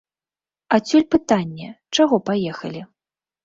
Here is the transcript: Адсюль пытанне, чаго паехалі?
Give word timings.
Адсюль 0.77 1.05
пытанне, 1.17 1.69
чаго 1.99 2.23
паехалі? 2.33 2.87